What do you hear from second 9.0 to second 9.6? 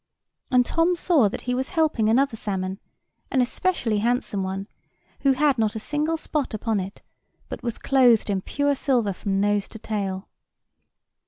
from